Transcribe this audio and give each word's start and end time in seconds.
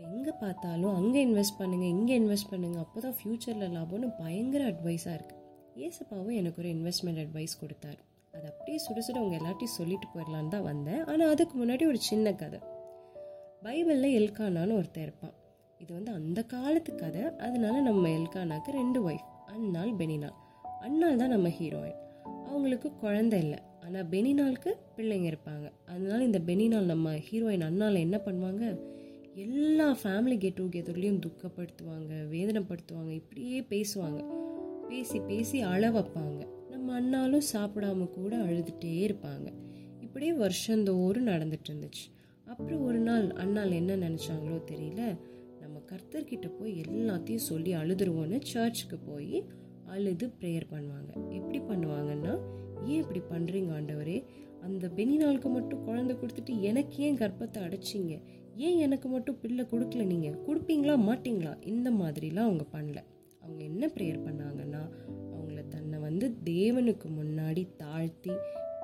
இப்போ 0.00 0.12
எங்கே 0.16 0.32
பார்த்தாலும் 0.42 0.94
அங்கே 0.98 1.20
இன்வெஸ்ட் 1.26 1.56
பண்ணுங்கள் 1.58 1.90
இங்கே 1.94 2.14
இன்வெஸ்ட் 2.20 2.48
பண்ணுங்கள் 2.50 2.82
அப்போ 2.84 2.98
தான் 3.04 3.16
ஃப்யூச்சரில் 3.16 3.72
லாபம்னு 3.74 4.06
பயங்கர 4.20 4.62
அட்வைஸாக 4.70 5.16
இருக்குது 5.16 5.40
ஏசப்பாவும் 5.86 6.36
எனக்கு 6.40 6.60
ஒரு 6.62 6.68
இன்வெஸ்ட்மெண்ட் 6.76 7.20
அட்வைஸ் 7.22 7.54
கொடுத்தாரு. 7.62 7.98
அது 8.34 8.46
அப்படியே 8.50 8.78
சுட 8.84 8.98
சுட 9.06 9.16
அவங்க 9.22 9.36
எல்லாத்தையும் 9.40 9.74
சொல்லிட்டு 9.78 10.06
போயிடலான்னு 10.12 10.52
தான் 10.54 10.64
வந்தேன். 10.68 11.02
ஆனால் 11.10 11.30
அதுக்கு 11.32 11.54
முன்னாடி 11.60 11.84
ஒரு 11.86 11.98
சின்ன 12.08 12.32
கதை. 12.42 12.60
பைபிளில் 13.64 14.16
எல்கானான்னு 14.20 14.76
ஒருத்தர் 14.78 15.04
இருப்பான். 15.06 15.34
இது 15.80 15.90
வந்து 15.98 16.12
அந்த 16.20 16.44
காலத்து 16.54 16.94
கதை. 17.02 17.24
அதனால 17.48 17.74
நம்ம 17.88 18.04
எல்கானாக்கு 18.18 18.72
ரெண்டு 18.80 19.02
ஒய்ஃப் 19.08 19.26
அன்னாள் 19.54 19.92
பெனினால். 20.00 20.38
அன்னாள் 20.86 21.20
தான் 21.22 21.34
நம்ம 21.36 21.50
ஹீரோயின் 21.58 21.98
அவங்களுக்கு 22.46 22.90
குழந்தை 23.04 23.40
இல்லை. 23.40 23.58
ஆனால் 23.84 24.08
பெனினாளுக்கு 24.14 24.72
பிள்ளைங்க 24.96 25.28
இருப்பாங்க. 25.32 25.66
அதனால 25.92 26.20
இந்த 26.30 26.40
பெனினால் 26.48 26.90
நம்ம 26.94 27.12
ஹீரோயின் 27.28 27.66
அண்ணால் 27.68 28.04
என்ன 28.06 28.18
பண்ணுவாங்க? 28.28 28.64
எல்லா 29.44 29.86
ஃபேமிலி 30.02 30.36
கெட் 30.38 30.60
டுகெதர்லேயும் 30.60 31.20
துக்கப்படுத்துவாங்க 31.26 32.12
வேதனைப்படுத்துவாங்க 32.34 33.10
இப்படியே 33.10 33.58
பேசுவாங்க. 33.60 34.20
பேசி 34.88 35.18
பேசி 35.20 35.60
அழ 35.60 35.90
வைப்பாங்க 35.90 36.40
நம்ம 36.70 37.00
அண்ணாலும் 37.00 37.44
சாப்பிடாம 37.52 38.08
கூட 38.10 38.36
அழுதுகிட்டே 38.36 38.92
இருப்பாங்க. 39.06 39.48
இப்படியே 40.00 40.32
வருஷந்தோறும் 40.32 41.26
நடந்துட்டு 41.26 41.68
இருந்துச்சு 41.70 42.06
அப்புறம் 42.46 42.82
ஒரு 42.82 42.98
நாள் 42.98 43.26
அண்ணால் 43.32 43.72
என்ன 43.72 43.96
நினச்சாங்களோ 43.96 44.58
தெரியல. 44.72 45.02
நம்ம 45.60 45.82
கர்த்தர்கிட்ட 45.90 46.48
போய் 46.58 46.72
எல்லாத்தையும் 46.84 47.46
சொல்லி 47.50 47.74
அழுதுருவோன்னு 47.74 48.40
சர்ச்சுக்கு 48.42 48.98
போய் 48.98 49.44
அழுது 49.86 50.26
ப்ரேயர் 50.40 50.70
பண்ணுவாங்க. 50.70 51.12
எப்படி 51.30 51.58
பண்ணுவாங்கன்னா 51.70 52.34
ஏன் 52.86 53.00
இப்படி 53.04 53.22
பண்ணுறீங்க 53.30 53.72
ஆண்டவரே? 53.78 54.18
அந்த 54.62 54.88
பெனினாளுக்கு 54.96 55.48
மட்டும் 55.48 55.84
குழந்தை 55.84 56.16
கொடுத்துட்டு 56.16 56.54
எனக்கு 56.60 56.96
ஏன் 57.02 57.16
கர்ப்பத்தை 57.16 57.58
அடைச்சிங்க? 57.62 58.14
ஏன் 58.56 58.78
எனக்கு 58.78 59.08
மட்டும் 59.08 59.38
பிள்ளை 59.40 59.64
கொடுக்கல 59.64 60.04
நீங்கள் 60.04 60.38
கொடுப்பீங்களா 60.46 60.96
மாட்டிங்களா? 61.08 61.66
இந்த 61.66 61.90
மாதிரிலாம் 61.90 62.36
அவங்க 62.36 62.64
பண்ணல. 62.72 63.04
அவங்க 63.40 63.64
என்ன 63.64 63.86
ப்ரேயர் 63.86 64.28
பண்ணாங்கன்னா 64.28 64.88
அவங்கள 65.34 65.68
தன்னை 65.68 65.98
வந்து 65.98 66.36
தேவனுக்கு 66.44 67.04
முன்னாடி 67.20 67.68
தாழ்த்தி 67.76 68.30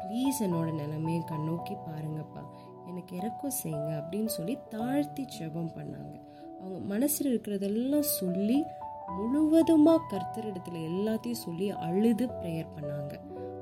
ப்ளீஸ் 0.09 0.43
என்னோட 0.43 0.75
நிலைமையை 0.75 1.23
கண்ணோக்கி 1.27 1.77
பாருங்கப்பா. 1.89 2.43
எனக்கு 2.87 3.17
இறக்கம் 3.17 3.53
செய்யுங்க 3.65 4.03
அப்படின்னு 4.03 4.27
சொல்லி 4.27 4.59
தாழ்த்தி 4.69 5.25
ஜெபம் 5.39 5.71
பண்ணாங்க. 5.77 6.21
அவங்க 6.61 6.79
மனசில் 6.79 7.39
இருக்கிறதெல்லாம் 7.39 8.01
சொல்லி 8.01 8.63
முழுவதுமாக 9.07 10.17
கர்த்தரிடத்துல 10.17 10.75
எல்லாத்தையும் 10.75 11.33
சொல்லி 11.33 11.71
அழுது 11.71 12.27
ப்ரேயர் 12.27 12.67
பண்ணாங்க. 12.77 13.15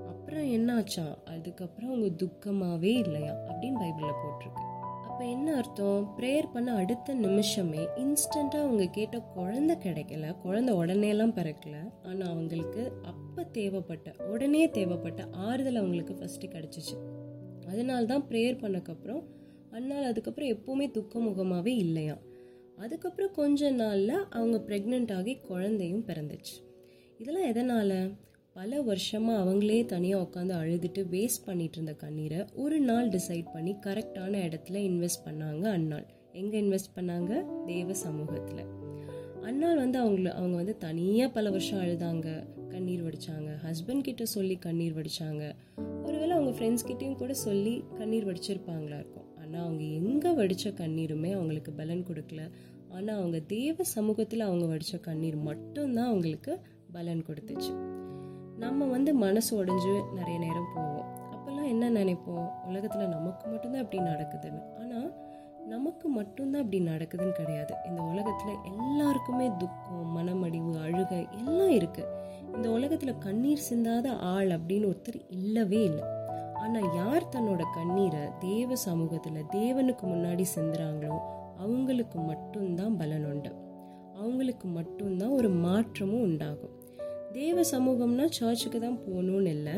அப்புறம் 0.06 0.44
என்னாச்சா 0.44 1.25
அதுக்கப்புறம் 1.25 1.91
அவங்க 1.91 2.25
துக்கமாகவே 2.25 2.97
இல்லையா? 2.97 3.32
அப்படின்னு 3.32 3.80
பைபிளில் 3.80 4.20
போட்டிருக்கு. 4.25 4.72
அப்போ 5.14 5.26
என்ன 5.26 5.56
அர்த்தம்? 5.56 6.06
ப்ரேயர் 6.18 6.52
பண்ண 6.52 6.74
அடுத்த 6.74 7.14
நிமிஷமே 7.14 7.88
இன்ஸ்டண்ட்டாக 7.96 8.64
அவங்க 8.64 8.86
கேட்ட 8.86 9.20
குழந்தை 9.20 9.76
கிடைக்கல. 9.76 10.38
குழந்தை 10.38 10.74
உடனேலாம் 10.74 11.34
பிறக்கல. 11.34 11.92
ஆனால் 12.02 12.28
அவங்களுக்கு 12.28 12.92
அப்போ 13.02 13.44
தேவைப்பட்ட 13.44 14.14
உடனே 14.28 14.70
தேவைப்பட்ட 14.70 15.26
ஆறுதல் 15.30 15.74
அவங்களுக்கு 15.74 16.14
ஃபஸ்ட்டு 16.14 16.50
கிடச்சிச்சு. 16.50 16.96
அதனால 17.66 18.04
தான் 18.04 18.24
ப்ரேயர் 18.28 18.58
பண்ணக்கப்புறம் 18.60 19.22
அன்னால் 19.70 20.04
அதுக்கப்புறம் 20.04 20.48
எப்போவுமே 20.48 20.90
துக்க 20.90 21.18
முகமாகவே 21.18 21.76
இல்லையா 21.76 22.16
அதுக்கப்புறம் 22.76 23.32
கொஞ்ச 23.32 23.70
நாளில் 23.70 24.28
அவங்க 24.30 24.58
ப்ரெக்னென்ட் 24.66 25.12
ஆகி 25.12 25.36
குழந்தையும் 25.36 26.06
பிறந்துச்சு. 26.06 26.56
இதெல்லாம் 27.18 27.44
எதனால்? 27.44 28.16
பல 28.56 28.83
வருஷமாக 28.83 29.38
அவங்களே 29.44 29.84
தனியாக 29.84 30.24
உட்காந்து 30.24 30.52
அழுதுட்டு 30.58 31.00
வேஸ்ட் 31.10 31.44
பண்ணிட்டு 31.44 31.72
இருந்த 31.72 31.92
கண்ணீரை 31.92 32.44
ஒரு 32.55 32.80
நாள் 32.80 33.08
டிசைட் 33.08 33.47
பண்ணி 33.52 33.72
கரெக்டான 33.86 34.33
இடத்துல 34.47 34.77
இன்வெஸ்ட் 34.91 35.24
பண்ணாங்க 35.24 35.64
அன்னாள். 35.78 36.05
எங்கே 36.33 36.62
இன்வெஸ்ட் 36.62 36.92
பண்ணாங்க? 36.97 37.64
தேவ 37.66 37.94
சமூகத்தில். 37.94 38.62
அன்னாள் 39.42 39.77
வந்து 39.77 39.98
அவங்கள 40.05 40.28
அவங்க 40.28 40.56
வந்து 40.56 40.78
தனியாக 40.78 41.32
பல 41.32 41.50
வருஷம் 41.50 41.80
அழுதாங்க. 41.80 42.28
கண்ணீர் 42.69 43.02
வடித்தாங்க 43.06 43.50
ஹஸ்பண்ட் 43.64 44.00
கிட்ட 44.00 44.25
சொல்லி 44.25 44.56
கண்ணீர் 44.56 44.97
வடித்தாங்க 44.97 45.54
ஒருவேளை 46.04 46.31
அவங்க 46.31 46.53
ஃப்ரெண்ட்ஸ் 46.59 46.86
கிட்டேயும் 46.88 47.16
கூட 47.16 47.34
சொல்லி 47.34 47.84
கண்ணீர் 47.98 48.28
வடிச்சிருப்பாங்களா 48.28 48.98
இருக்கும். 49.03 49.28
ஆனால் 49.36 49.62
அவங்க 49.66 49.84
எங்கே 49.84 50.32
வடித்த 50.32 50.71
கண்ணீருமே 50.71 51.32
அவங்களுக்கு 51.32 51.72
பலன் 51.72 52.04
கொடுக்கல. 52.04 52.50
ஆனால் 52.88 53.16
அவங்க 53.16 53.38
தேவ 53.38 53.84
சமூகத்தில் 53.84 54.41
அவங்க 54.41 54.66
வடித்த 54.66 54.98
கண்ணீர் 54.98 55.36
மட்டும்தான் 55.36 56.06
அவங்களுக்கு 56.06 56.60
பலன் 56.92 57.25
கொடுத்துச்சு. 57.28 58.03
நம்ம 58.59 58.87
வந்து 58.87 59.10
மனசு 59.15 59.50
உடைஞ்சு 59.60 59.92
நிறைய 60.12 60.37
நேரம் 60.38 60.72
போவோம் 60.75 61.09
அப்போல்லாம் 61.34 61.70
என்ன 61.72 61.91
நினைப்போம்? 61.91 62.48
உலகத்தில் 62.66 63.09
நமக்கு 63.09 63.44
மட்டும்தான் 63.48 63.82
இப்படி 63.82 64.03
நடக்குதுன்னு. 64.03 64.60
ஆனால் 64.81 65.09
நமக்கு 65.69 66.09
மட்டும்தான் 66.09 66.62
இப்படி 66.62 66.81
நடக்குதுன்னு 66.84 67.32
கிடையாது. 67.32 67.75
இந்த 67.88 68.00
உலகத்தில் 68.03 68.60
எல்லாருக்குமே 68.72 69.47
துக்கம் 69.59 70.12
மனமடிவு 70.12 70.72
அழுகை 70.78 71.20
எல்லாம் 71.38 71.75
இருக்குது 71.78 72.10
இந்த 72.54 72.66
உலகத்தில் 72.70 73.19
கண்ணீர் 73.19 73.66
சிந்தாத 73.70 74.09
ஆள் 74.32 74.50
அப்படின்னு 74.56 74.88
ஒருத்தர் 74.91 75.19
இல்லவே 75.28 75.81
இல்லை. 75.84 76.04
ஆனால் 76.54 76.94
யார் 76.94 77.32
தன்னோட 77.36 77.62
கண்ணீரை 77.75 78.22
தேவ 78.41 78.76
சமூகத்தில் 78.76 79.48
தேவனுக்கு 79.50 80.04
முன்னாடி 80.12 80.44
சிந்துறாங்களோ 80.54 81.19
அவங்களுக்கு 81.59 82.19
மட்டும்தான் 82.19 82.97
பலன் 82.97 83.26
உண்டு. 83.26 83.53
அவங்களுக்கு 84.16 84.69
மட்டும்தான் 84.69 85.31
ஒரு 85.31 85.48
மாற்றமும் 85.48 86.21
உண்டாகும். 86.21 86.73
தேவ 87.37 87.61
சமூகம்னா 87.71 88.25
சர்ச்சுக்கு 88.31 88.78
தான் 88.81 88.99
போகணும்னு 89.06 89.49
இல்லை. 89.49 89.77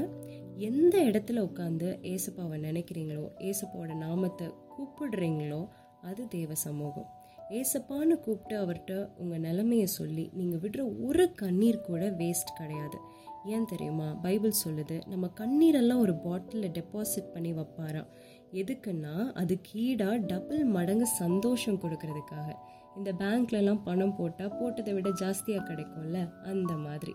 எந்த 0.68 0.94
இடத்துல 0.98 1.42
உட்காந்து 1.48 1.88
ஏசப்பாவை 2.12 2.56
நினைக்கிறீங்களோ 2.60 3.24
ஏசப்பாவோட 3.48 3.94
நாமத்தை 3.96 4.46
கூப்பிடுறீங்களோ 4.74 5.60
அது 6.00 6.28
தேவ 6.28 6.54
சமூகம். 6.54 7.08
ஏசப்பான்னு 7.50 8.14
கூப்பிட்டு 8.20 8.54
அவர்கிட்ட 8.62 8.94
உங்கள் 9.16 9.38
நிலைமையை 9.38 9.86
சொல்லி 9.86 10.30
நீங்கள் 10.32 10.62
விடுற 10.64 10.82
ஒரு 11.06 11.32
கண்ணீர் 11.34 11.80
கூட 11.80 12.04
வேஸ்ட் 12.20 12.56
கிடையாது. 12.56 12.98
ஏன் 13.44 13.64
தெரியுமா? 13.64 14.08
பைபிள் 14.22 14.52
சொல்லுது 14.64 14.96
நம்ம 15.06 15.30
கண்ணீரெல்லாம் 15.40 16.02
ஒரு 16.04 16.14
பாட்டிலில் 16.14 16.74
டெபாசிட் 16.78 17.32
பண்ணி 17.34 17.52
வைப்பாராம். 17.52 18.08
எதுக்குன்னா 18.52 19.14
அது 19.32 19.60
கீடாக 19.68 20.16
டபுள் 20.26 20.64
மடங்கு 20.64 21.06
சந்தோஷம் 21.06 21.80
கொடுக்கறதுக்காக. 21.80 22.48
இந்த 22.96 23.12
பேங்க்லலாம் 23.12 23.84
பணம் 23.84 24.16
போட்டால் 24.16 24.56
போட்டதை 24.60 24.92
விட 24.94 25.08
ஜாஸ்தியாக 25.22 25.66
கிடைக்கும்ல? 25.70 26.18
அந்த 26.42 26.74
மாதிரி. 26.86 27.14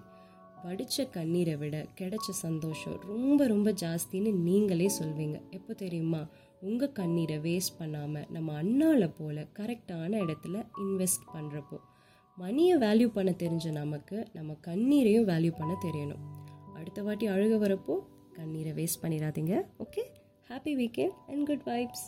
வடித்த 0.63 1.03
கண்ணீரை 1.05 1.55
விட 1.55 1.85
கிடைச்ச 2.01 2.29
சந்தோஷம் 2.29 2.99
ரொம்ப 3.01 3.47
ரொம்ப 3.47 3.71
ஜாஸ்தின்னு 3.71 4.31
நீங்களே 4.33 4.89
சொல்வீங்க. 4.99 5.37
எப்போ 5.49 5.73
தெரியுமா? 5.73 6.27
உங்கள் 6.61 6.91
கண்ணீரை 6.91 7.37
வேஸ்ட் 7.37 7.77
பண்ணாமல் 7.77 8.27
நம்ம 8.29 8.63
அண்ணால 8.63 9.11
போல் 9.17 9.47
கரெக்டான 9.59 10.19
இடத்துல 10.23 10.65
இன்வெஸ்ட் 10.77 11.25
பண்ணுறப்போ 11.33 11.79
மணியை 12.37 12.77
வேல்யூ 12.77 13.07
பண்ண 13.07 13.31
தெரிஞ்ச 13.31 13.71
நமக்கு 13.71 14.27
நம்ம 14.33 14.57
கண்ணீரையும் 14.67 15.27
வேல்யூ 15.27 15.51
பண்ண 15.57 15.77
தெரியணும். 15.83 16.23
அடுத்த 16.73 17.03
வாட்டி 17.03 17.27
அழுக 17.27 17.55
வரப்போ 17.65 17.97
கண்ணீரை 18.33 18.71
வேஸ்ட் 18.71 19.03
பண்ணிடாதீங்க 19.03 19.55
okay 19.79 20.03
happy 20.49 20.73
weekend 20.81 21.15
and 21.27 21.45
good 21.45 21.65
vibes 21.65 22.05